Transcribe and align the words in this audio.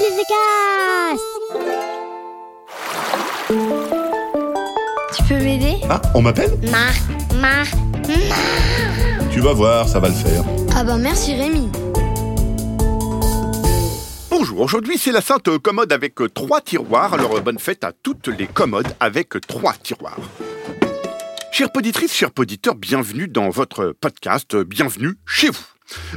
The 0.00 1.16
Tu 5.14 5.22
peux 5.24 5.34
m'aider? 5.34 5.76
Ah, 5.90 6.00
on 6.14 6.22
m'appelle? 6.22 6.58
Mar, 6.70 6.94
Mar, 7.38 7.66
Tu 9.30 9.40
vas 9.40 9.52
voir, 9.52 9.86
ça 9.86 10.00
va 10.00 10.08
le 10.08 10.14
faire. 10.14 10.42
Ah 10.74 10.84
bah 10.84 10.96
merci 10.96 11.34
Rémi. 11.34 11.68
Bonjour, 14.30 14.60
aujourd'hui 14.60 14.96
c'est 14.96 15.12
la 15.12 15.20
Sainte 15.20 15.58
Commode 15.58 15.92
avec 15.92 16.14
trois 16.32 16.62
tiroirs, 16.62 17.12
alors 17.12 17.38
bonne 17.42 17.58
fête 17.58 17.84
à 17.84 17.92
toutes 17.92 18.28
les 18.28 18.46
commodes 18.46 18.88
avec 19.00 19.38
trois 19.46 19.74
tiroirs. 19.74 20.16
Chères 21.52 21.72
poditrices, 21.72 22.14
chers 22.14 22.30
poditeurs, 22.30 22.74
bienvenue 22.74 23.28
dans 23.28 23.50
votre 23.50 23.94
podcast, 24.00 24.56
bienvenue 24.56 25.16
chez 25.26 25.50
vous. 25.50 25.66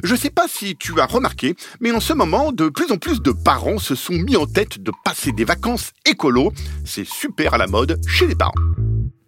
Je 0.04 0.16
sais 0.16 0.30
pas 0.30 0.48
si 0.48 0.76
tu 0.76 1.00
as 1.00 1.06
remarqué, 1.06 1.56
mais 1.80 1.92
en 1.92 2.00
ce 2.00 2.14
moment, 2.14 2.52
de 2.52 2.70
plus 2.70 2.92
en 2.92 2.98
plus 2.98 3.22
de 3.22 3.32
parents 3.32 3.78
se 3.78 3.96
sont 3.96 4.14
mis 4.14 4.36
en 4.36 4.46
tête 4.46 4.82
de 4.82 4.92
passer 5.04 5.32
des 5.32 5.46
vacances 5.46 5.92
écolo. 6.06 6.52
C'est 6.86 7.08
super 7.08 7.54
à 7.54 7.58
la 7.58 7.68
mode 7.68 8.00
chez 8.08 8.28
les 8.28 8.36
parents. 8.36 8.54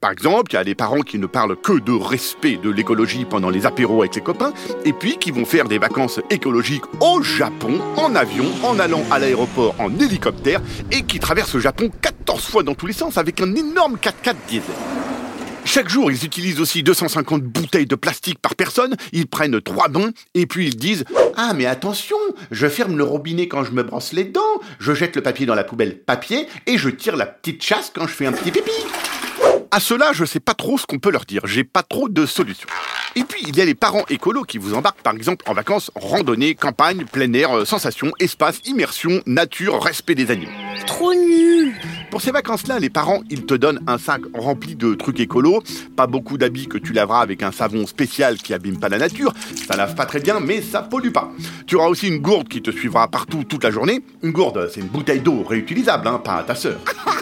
Par 0.06 0.12
exemple, 0.12 0.52
il 0.52 0.56
y 0.56 0.60
a 0.60 0.64
des 0.64 0.76
parents 0.76 1.02
qui 1.02 1.18
ne 1.18 1.26
parlent 1.26 1.56
que 1.56 1.80
de 1.80 1.92
respect 1.92 2.58
de 2.58 2.70
l'écologie 2.70 3.26
pendant 3.26 3.50
les 3.50 3.66
apéros 3.66 4.02
avec 4.02 4.14
les 4.14 4.22
copains, 4.22 4.54
et 4.84 4.94
puis 4.94 5.18
qui 5.18 5.32
vont 5.32 5.46
faire 5.46 5.68
des 5.68 5.80
vacances 5.80 6.20
écologiques 6.30 6.84
au 7.00 7.24
Japon, 7.24 7.82
en 7.98 8.14
avion, 8.14 8.46
en 8.64 8.78
allant 8.78 9.04
à 9.10 9.18
l'aéroport 9.18 9.74
en 9.80 9.90
hélicoptère, 10.00 10.62
et 10.92 11.02
qui 11.02 11.20
traversent 11.20 11.56
le 11.56 11.62
Japon 11.62 11.90
14 12.02 12.44
fois 12.44 12.62
dans 12.62 12.76
tous 12.76 12.86
les 12.86 12.94
sens 12.94 13.18
avec 13.18 13.42
un 13.42 13.56
énorme 13.56 13.96
4x4 13.96 14.36
diesel. 14.48 14.76
Chaque 15.66 15.90
jour, 15.90 16.12
ils 16.12 16.24
utilisent 16.24 16.62
aussi 16.62 16.84
250 16.84 17.42
bouteilles 17.42 17.88
de 17.88 17.96
plastique 17.96 18.38
par 18.40 18.56
personne, 18.56 18.96
ils 19.12 19.28
prennent 19.28 19.60
trois 19.60 19.88
bains, 19.88 20.12
et 20.36 20.46
puis 20.46 20.68
ils 20.68 20.78
disent 20.78 21.06
Ah, 21.36 21.54
mais 21.56 21.66
attention, 21.66 22.16
je 22.52 22.68
ferme 22.68 22.98
le 22.98 23.04
robinet 23.04 23.48
quand 23.48 23.64
je 23.64 23.72
me 23.72 23.82
brosse 23.82 24.14
les 24.14 24.26
dents, 24.26 24.42
je 24.80 24.94
jette 24.94 25.16
le 25.16 25.24
papier 25.24 25.48
dans 25.48 25.56
la 25.56 25.64
poubelle 25.64 25.98
papier, 25.98 26.48
et 26.68 26.78
je 26.78 26.90
tire 26.90 27.16
la 27.16 27.26
petite 27.26 27.64
chasse 27.64 27.92
quand 27.94 28.06
je 28.06 28.14
fais 28.14 28.28
un 28.28 28.32
petit 28.32 28.52
pipi. 28.52 28.72
À 29.72 29.80
cela, 29.80 30.14
je 30.14 30.24
sais 30.24 30.40
pas 30.40 30.54
trop 30.54 30.78
ce 30.78 30.86
qu'on 30.86 31.00
peut 31.00 31.12
leur 31.12 31.26
dire, 31.26 31.42
j'ai 31.46 31.64
pas 31.64 31.84
trop 31.84 32.10
de 32.10 32.28
solutions. 32.28 32.70
Et 33.18 33.24
puis, 33.24 33.44
il 33.48 33.56
y 33.56 33.62
a 33.62 33.66
les 33.66 33.76
parents 33.76 34.04
écolos 34.10 34.44
qui 34.44 34.58
vous 34.58 34.74
embarquent 34.74 35.02
par 35.02 35.14
exemple 35.14 35.46
en 35.48 35.54
vacances, 35.54 35.90
randonnée, 35.96 36.54
campagne, 36.54 37.06
plein 37.06 37.32
air, 37.32 37.56
euh, 37.56 37.64
sensations, 37.64 38.12
espace, 38.20 38.60
immersion, 38.66 39.22
nature, 39.26 39.82
respect 39.82 40.16
des 40.16 40.32
animaux. 40.32 40.52
Trop 40.86 41.14
nul. 41.14 41.74
Pour 42.12 42.22
ces 42.22 42.32
vacances-là, 42.32 42.78
les 42.80 42.90
parents, 42.90 43.22
ils 43.30 43.46
te 43.46 43.54
donnent 43.54 43.80
un 43.88 43.98
sac 43.98 44.22
rempli 44.34 44.76
de 44.76 44.96
trucs 44.96 45.22
écolos, 45.22 45.64
pas 45.96 46.08
beaucoup 46.08 46.38
d'habits 46.38 46.68
que 46.68 46.78
tu 46.78 46.92
laveras 46.92 47.22
avec 47.22 47.42
un 47.42 47.54
savon 47.54 47.88
spécial 47.88 48.38
qui 48.38 48.54
abîme 48.54 48.80
pas 48.80 48.90
la 48.90 48.98
nature, 48.98 49.34
ça 49.68 49.78
lave 49.78 49.96
pas 49.96 50.06
très 50.06 50.20
bien, 50.20 50.42
mais 50.42 50.62
ça 50.62 50.82
pollue 50.82 51.12
pas. 51.12 51.32
Tu 51.68 51.76
auras 51.76 51.88
aussi 51.88 52.10
une 52.10 52.20
gourde 52.20 52.50
qui 52.50 52.62
te 52.62 52.72
suivra 52.72 53.08
partout 53.08 53.46
toute 53.46 53.64
la 53.64 53.72
journée. 53.72 54.02
Une 54.24 54.32
gourde, 54.32 54.70
c'est 54.74 54.82
une 54.82 54.88
bouteille 54.88 55.22
d'eau 55.22 55.44
réutilisable, 55.44 56.08
hein, 56.08 56.22
pas 56.24 56.36
à 56.36 56.44
ta 56.44 56.56
sœur. 56.56 56.80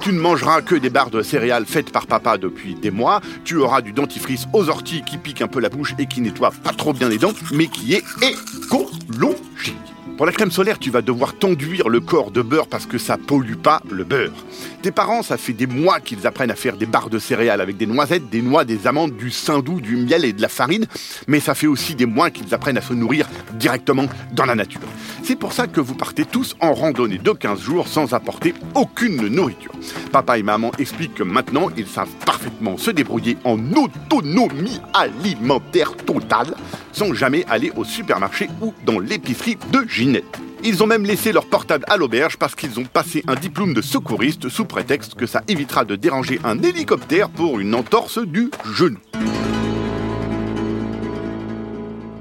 Tu 0.00 0.12
ne 0.12 0.20
mangeras 0.20 0.62
que 0.62 0.74
des 0.74 0.90
barres 0.90 1.10
de 1.10 1.22
céréales 1.22 1.66
faites 1.66 1.90
par 1.90 2.06
papa 2.06 2.38
depuis 2.38 2.74
des 2.74 2.90
mois. 2.90 3.20
Tu 3.44 3.56
auras 3.56 3.80
du 3.80 3.92
dentifrice 3.92 4.46
aux 4.52 4.68
orties 4.68 5.02
qui 5.02 5.18
pique 5.18 5.42
un 5.42 5.48
peu 5.48 5.60
la 5.60 5.68
bouche 5.68 5.94
et 5.98 6.06
qui 6.06 6.20
nettoie 6.20 6.50
pas 6.50 6.72
trop 6.72 6.92
bien 6.92 7.08
les 7.08 7.18
dents, 7.18 7.32
mais 7.52 7.66
qui 7.66 7.94
est 7.94 8.04
écologique. 8.22 9.76
Pour 10.20 10.26
la 10.26 10.32
crème 10.32 10.50
solaire, 10.50 10.78
tu 10.78 10.90
vas 10.90 11.00
devoir 11.00 11.32
t'enduire 11.38 11.88
le 11.88 11.98
corps 12.00 12.30
de 12.30 12.42
beurre 12.42 12.66
parce 12.66 12.84
que 12.84 12.98
ça 12.98 13.16
pollue 13.16 13.54
pas 13.54 13.80
le 13.90 14.04
beurre. 14.04 14.34
Tes 14.82 14.90
parents, 14.90 15.22
ça 15.22 15.38
fait 15.38 15.54
des 15.54 15.66
mois 15.66 15.98
qu'ils 15.98 16.26
apprennent 16.26 16.50
à 16.50 16.56
faire 16.56 16.76
des 16.76 16.84
barres 16.84 17.08
de 17.08 17.18
céréales 17.18 17.62
avec 17.62 17.78
des 17.78 17.86
noisettes, 17.86 18.28
des 18.28 18.42
noix, 18.42 18.66
des 18.66 18.86
amandes, 18.86 19.16
du 19.16 19.30
saindoux, 19.30 19.80
du 19.80 19.96
miel 19.96 20.26
et 20.26 20.34
de 20.34 20.42
la 20.42 20.50
farine, 20.50 20.84
mais 21.26 21.40
ça 21.40 21.54
fait 21.54 21.66
aussi 21.66 21.94
des 21.94 22.04
mois 22.04 22.30
qu'ils 22.30 22.52
apprennent 22.52 22.76
à 22.76 22.82
se 22.82 22.92
nourrir 22.92 23.30
directement 23.54 24.04
dans 24.32 24.44
la 24.44 24.54
nature. 24.54 24.82
C'est 25.30 25.36
pour 25.36 25.52
ça 25.52 25.68
que 25.68 25.80
vous 25.80 25.94
partez 25.94 26.24
tous 26.24 26.56
en 26.58 26.74
randonnée 26.74 27.18
de 27.18 27.30
15 27.30 27.60
jours 27.60 27.86
sans 27.86 28.14
apporter 28.14 28.52
aucune 28.74 29.28
nourriture. 29.28 29.70
Papa 30.10 30.38
et 30.38 30.42
maman 30.42 30.72
expliquent 30.76 31.14
que 31.14 31.22
maintenant, 31.22 31.68
ils 31.76 31.86
savent 31.86 32.12
parfaitement 32.26 32.76
se 32.76 32.90
débrouiller 32.90 33.36
en 33.44 33.56
autonomie 33.74 34.80
alimentaire 34.92 35.94
totale, 35.94 36.56
sans 36.90 37.14
jamais 37.14 37.44
aller 37.48 37.70
au 37.76 37.84
supermarché 37.84 38.50
ou 38.60 38.74
dans 38.84 38.98
l'épicerie 38.98 39.56
de 39.70 39.86
Ginette. 39.86 40.40
Ils 40.64 40.82
ont 40.82 40.88
même 40.88 41.04
laissé 41.04 41.30
leur 41.30 41.46
portable 41.46 41.84
à 41.86 41.96
l'auberge 41.96 42.36
parce 42.36 42.56
qu'ils 42.56 42.80
ont 42.80 42.84
passé 42.84 43.22
un 43.28 43.36
diplôme 43.36 43.72
de 43.72 43.82
secouriste 43.82 44.48
sous 44.48 44.64
prétexte 44.64 45.14
que 45.14 45.26
ça 45.26 45.42
évitera 45.46 45.84
de 45.84 45.94
déranger 45.94 46.40
un 46.42 46.60
hélicoptère 46.60 47.30
pour 47.30 47.60
une 47.60 47.76
entorse 47.76 48.18
du 48.18 48.50
genou. 48.74 48.98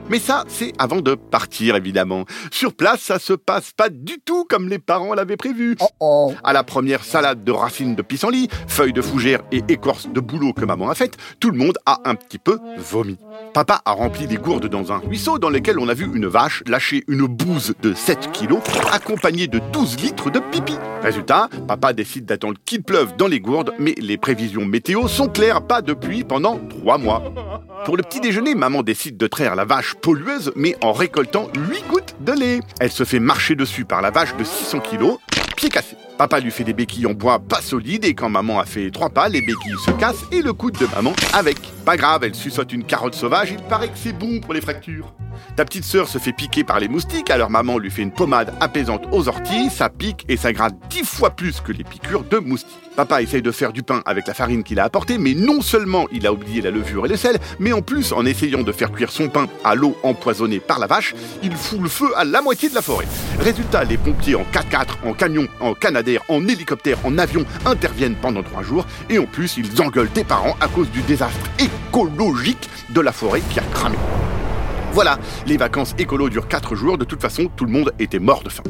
Mais 0.09 0.19
ça, 0.19 0.43
c'est 0.47 0.73
avant 0.79 1.01
de 1.01 1.15
partir, 1.15 1.75
évidemment. 1.75 2.25
Sur 2.51 2.73
place, 2.73 3.01
ça 3.01 3.19
se 3.19 3.33
passe 3.33 3.71
pas 3.71 3.89
du 3.89 4.19
tout 4.19 4.45
comme 4.45 4.67
les 4.67 4.79
parents 4.79 5.13
l'avaient 5.13 5.37
prévu. 5.37 5.75
À 6.43 6.53
la 6.53 6.63
première 6.63 7.03
salade 7.03 7.43
de 7.43 7.51
racines 7.51 7.95
de 7.95 8.01
pissenlit, 8.01 8.49
feuilles 8.67 8.93
de 8.93 9.01
fougère 9.01 9.41
et 9.51 9.63
écorce 9.67 10.07
de 10.07 10.19
bouleau 10.19 10.53
que 10.53 10.65
maman 10.65 10.89
a 10.89 10.95
faite, 10.95 11.17
tout 11.39 11.51
le 11.51 11.57
monde 11.57 11.77
a 11.85 11.99
un 12.05 12.15
petit 12.15 12.39
peu 12.39 12.57
vomi. 12.77 13.17
Papa 13.53 13.81
a 13.85 13.91
rempli 13.91 14.27
des 14.27 14.37
gourdes 14.37 14.67
dans 14.67 14.91
un 14.91 14.97
ruisseau 14.97 15.37
dans 15.37 15.49
lequel 15.49 15.79
on 15.79 15.87
a 15.87 15.93
vu 15.93 16.09
une 16.13 16.27
vache 16.27 16.63
lâcher 16.67 17.03
une 17.07 17.27
bouse 17.27 17.75
de 17.81 17.93
7 17.93 18.31
kilos 18.31 18.61
accompagnée 18.91 19.47
de 19.47 19.59
12 19.71 19.99
litres 20.01 20.31
de 20.31 20.39
pipi. 20.39 20.75
Résultat, 21.01 21.49
papa 21.67 21.93
décide 21.93 22.25
d'attendre 22.25 22.57
qu'il 22.65 22.83
pleuve 22.83 23.15
dans 23.15 23.27
les 23.27 23.39
gourdes, 23.39 23.73
mais 23.79 23.95
les 23.97 24.17
prévisions 24.17 24.65
météo 24.65 25.07
sont 25.07 25.27
claires, 25.27 25.61
pas 25.61 25.81
de 25.81 25.93
pluie 25.93 26.23
pendant 26.23 26.59
3 26.69 26.97
mois. 26.97 27.23
Pour 27.85 27.95
le 27.95 28.03
petit 28.03 28.19
déjeuner, 28.19 28.55
maman 28.55 28.83
décide 28.83 29.17
de 29.17 29.27
traire 29.27 29.55
la 29.55 29.65
vache 29.65 29.95
pollueuse, 30.01 30.51
mais 30.55 30.75
en 30.81 30.93
récoltant 30.93 31.47
8 31.55 31.87
gouttes 31.87 32.15
de 32.21 32.31
lait. 32.31 32.59
Elle 32.79 32.91
se 32.91 33.03
fait 33.03 33.19
marcher 33.19 33.55
dessus 33.55 33.85
par 33.85 34.01
la 34.01 34.11
vache 34.11 34.35
de 34.37 34.43
600 34.43 34.79
kilos, 34.79 35.17
pied 35.55 35.69
cassé. 35.69 35.95
Papa 36.17 36.39
lui 36.39 36.51
fait 36.51 36.63
des 36.63 36.73
béquilles 36.73 37.05
en 37.05 37.13
bois 37.13 37.39
pas 37.39 37.61
solides 37.61 38.03
et 38.05 38.13
quand 38.13 38.29
maman 38.29 38.59
a 38.59 38.65
fait 38.65 38.91
trois 38.91 39.09
pas, 39.09 39.29
les 39.29 39.41
béquilles 39.41 39.77
se 39.85 39.91
cassent 39.91 40.25
et 40.31 40.41
le 40.41 40.53
coude 40.53 40.77
de 40.77 40.87
maman 40.95 41.13
avec. 41.33 41.57
Pas 41.85 41.95
grave, 41.95 42.23
elle 42.23 42.35
suçote 42.35 42.73
une 42.73 42.83
carotte 42.83 43.15
sauvage, 43.15 43.51
il 43.51 43.63
paraît 43.63 43.87
que 43.87 43.97
c'est 43.97 44.13
bon 44.13 44.39
pour 44.41 44.53
les 44.53 44.61
fractures. 44.61 45.13
Ta 45.55 45.65
petite 45.65 45.83
sœur 45.83 46.07
se 46.07 46.17
fait 46.17 46.33
piquer 46.33 46.63
par 46.63 46.79
les 46.79 46.87
moustiques, 46.87 47.29
alors 47.29 47.49
maman 47.49 47.77
lui 47.77 47.91
fait 47.91 48.01
une 48.01 48.11
pommade 48.11 48.53
apaisante 48.59 49.03
aux 49.11 49.27
orties, 49.27 49.69
ça 49.69 49.89
pique 49.89 50.25
et 50.29 50.37
ça 50.37 50.53
gratte 50.53 50.75
dix 50.89 51.03
fois 51.03 51.31
plus 51.31 51.61
que 51.61 51.71
les 51.71 51.83
piqûres 51.83 52.23
de 52.23 52.37
moustiques. 52.37 52.77
Papa 52.95 53.21
essaye 53.21 53.41
de 53.41 53.51
faire 53.51 53.71
du 53.71 53.81
pain 53.81 54.01
avec 54.05 54.27
la 54.27 54.33
farine 54.33 54.63
qu'il 54.63 54.79
a 54.79 54.83
apportée, 54.83 55.17
mais 55.17 55.33
non 55.33 55.61
seulement 55.61 56.07
il 56.11 56.27
a 56.27 56.33
oublié 56.33 56.61
la 56.61 56.69
levure 56.69 57.05
et 57.05 57.09
le 57.09 57.15
sel, 57.15 57.39
mais 57.57 57.71
en 57.71 57.81
plus, 57.81 58.11
en 58.11 58.25
essayant 58.25 58.61
de 58.61 58.71
faire 58.73 58.91
cuire 58.91 59.11
son 59.11 59.29
pain 59.29 59.47
à 59.63 59.73
l'eau 59.73 59.97
empoisonnée 60.03 60.59
par 60.59 60.79
la 60.79 60.87
vache, 60.87 61.15
il 61.41 61.55
fout 61.55 61.79
le 61.81 61.87
feu 61.87 62.07
à 62.17 62.25
la 62.25 62.41
moitié 62.41 62.67
de 62.67 62.75
la 62.75 62.81
forêt. 62.81 63.07
Résultat, 63.39 63.85
les 63.85 63.97
pompiers 63.97 64.35
en 64.35 64.43
4x4, 64.51 65.07
en 65.07 65.13
camion, 65.13 65.47
en 65.61 65.73
canadair, 65.73 66.21
en 66.27 66.45
hélicoptère, 66.45 66.97
en 67.05 67.17
avion 67.17 67.45
interviennent 67.65 68.15
pendant 68.15 68.43
trois 68.43 68.63
jours, 68.63 68.85
et 69.09 69.17
en 69.17 69.25
plus, 69.25 69.55
ils 69.57 69.81
engueulent 69.81 70.09
tes 70.09 70.25
parents 70.25 70.57
à 70.59 70.67
cause 70.67 70.89
du 70.91 71.01
désastre 71.03 71.49
écologique 71.57 72.69
de 72.89 73.01
la 73.01 73.13
forêt 73.13 73.41
qui 73.49 73.59
a 73.59 73.63
cramé. 73.73 73.97
Voilà, 74.91 75.19
les 75.45 75.57
vacances 75.57 75.93
écolo 75.97 76.29
durent 76.29 76.47
4 76.47 76.75
jours, 76.75 76.97
de 76.97 77.05
toute 77.05 77.21
façon, 77.21 77.49
tout 77.55 77.65
le 77.65 77.71
monde 77.71 77.93
était 77.99 78.19
mort 78.19 78.43
de 78.43 78.49
faim. 78.49 78.63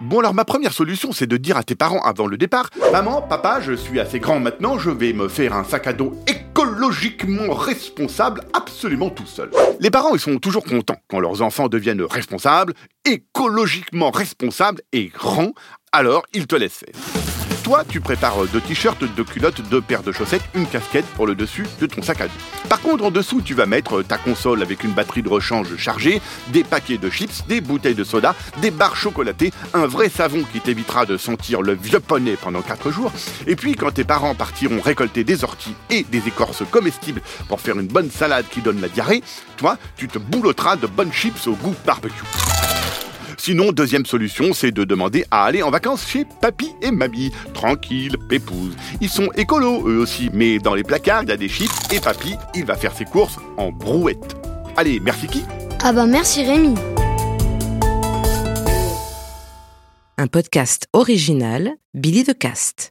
Bon 0.00 0.20
alors 0.20 0.34
ma 0.34 0.44
première 0.44 0.72
solution 0.72 1.10
c'est 1.10 1.26
de 1.26 1.36
dire 1.36 1.56
à 1.56 1.64
tes 1.64 1.74
parents 1.74 2.00
avant 2.02 2.28
le 2.28 2.36
départ 2.36 2.70
Maman, 2.92 3.22
papa, 3.22 3.60
je 3.60 3.72
suis 3.72 3.98
assez 3.98 4.20
grand 4.20 4.38
maintenant, 4.38 4.78
je 4.78 4.90
vais 4.90 5.12
me 5.12 5.26
faire 5.26 5.52
un 5.52 5.64
sac 5.64 5.88
à 5.88 5.92
dos 5.92 6.12
écologiquement 6.28 7.52
responsable 7.52 8.42
absolument 8.52 9.10
tout 9.10 9.26
seul. 9.26 9.50
Les 9.80 9.90
parents 9.90 10.14
ils 10.14 10.20
sont 10.20 10.38
toujours 10.38 10.62
contents 10.62 11.00
quand 11.08 11.18
leurs 11.18 11.42
enfants 11.42 11.66
deviennent 11.66 12.02
responsables, 12.02 12.72
écologiquement 13.04 14.12
responsables 14.12 14.80
et 14.92 15.06
grands, 15.06 15.54
alors 15.90 16.22
ils 16.32 16.46
te 16.46 16.54
laissent 16.54 16.84
faire. 16.84 17.45
Toi, 17.66 17.82
tu 17.88 18.00
prépares 18.00 18.46
deux 18.52 18.60
t-shirts, 18.60 19.02
deux 19.16 19.24
culottes, 19.24 19.60
deux 19.70 19.80
paires 19.80 20.04
de 20.04 20.12
chaussettes, 20.12 20.44
une 20.54 20.68
casquette 20.68 21.04
pour 21.16 21.26
le 21.26 21.34
dessus 21.34 21.66
de 21.80 21.86
ton 21.86 22.00
sac 22.00 22.20
à 22.20 22.28
dos. 22.28 22.32
Par 22.68 22.80
contre, 22.80 23.02
en 23.02 23.10
dessous, 23.10 23.42
tu 23.42 23.54
vas 23.54 23.66
mettre 23.66 24.02
ta 24.02 24.18
console 24.18 24.62
avec 24.62 24.84
une 24.84 24.92
batterie 24.92 25.24
de 25.24 25.28
rechange 25.28 25.76
chargée, 25.76 26.22
des 26.52 26.62
paquets 26.62 26.96
de 26.96 27.10
chips, 27.10 27.44
des 27.48 27.60
bouteilles 27.60 27.96
de 27.96 28.04
soda, 28.04 28.36
des 28.62 28.70
barres 28.70 28.94
chocolatées, 28.94 29.52
un 29.74 29.86
vrai 29.86 30.08
savon 30.08 30.44
qui 30.52 30.60
t'évitera 30.60 31.06
de 31.06 31.16
sentir 31.16 31.60
le 31.60 31.74
vieux 31.74 31.98
poney 31.98 32.36
pendant 32.40 32.62
4 32.62 32.92
jours. 32.92 33.10
Et 33.48 33.56
puis, 33.56 33.74
quand 33.74 33.90
tes 33.90 34.04
parents 34.04 34.36
partiront 34.36 34.80
récolter 34.80 35.24
des 35.24 35.42
orties 35.42 35.74
et 35.90 36.04
des 36.04 36.28
écorces 36.28 36.62
comestibles 36.70 37.20
pour 37.48 37.60
faire 37.60 37.80
une 37.80 37.88
bonne 37.88 38.12
salade 38.12 38.44
qui 38.48 38.60
donne 38.60 38.80
la 38.80 38.88
diarrhée, 38.88 39.24
toi, 39.56 39.76
tu 39.96 40.06
te 40.06 40.20
boulotteras 40.20 40.76
de 40.76 40.86
bonnes 40.86 41.12
chips 41.12 41.48
au 41.48 41.54
goût 41.54 41.74
barbecue. 41.84 42.22
Sinon, 43.46 43.70
deuxième 43.70 44.04
solution, 44.06 44.52
c'est 44.52 44.72
de 44.72 44.82
demander 44.82 45.24
à 45.30 45.44
aller 45.44 45.62
en 45.62 45.70
vacances 45.70 46.04
chez 46.04 46.24
papy 46.40 46.72
et 46.82 46.90
mamie. 46.90 47.30
Tranquille, 47.54 48.16
pépouze. 48.28 48.74
Ils 49.00 49.08
sont 49.08 49.28
écolos, 49.36 49.88
eux 49.88 49.98
aussi, 49.98 50.30
mais 50.32 50.58
dans 50.58 50.74
les 50.74 50.82
placards, 50.82 51.22
il 51.22 51.28
y 51.28 51.32
a 51.32 51.36
des 51.36 51.48
chips 51.48 51.70
et 51.92 52.00
papy, 52.00 52.34
il 52.56 52.64
va 52.64 52.74
faire 52.74 52.92
ses 52.92 53.04
courses 53.04 53.36
en 53.56 53.70
brouette. 53.70 54.36
Allez, 54.76 54.98
merci 54.98 55.28
qui? 55.28 55.44
Ah 55.84 55.92
bah 55.92 56.06
merci 56.06 56.42
Rémi. 56.44 56.74
Un 60.18 60.26
podcast 60.26 60.88
original, 60.92 61.70
Billy 61.94 62.24
de 62.24 62.32
Cast. 62.32 62.84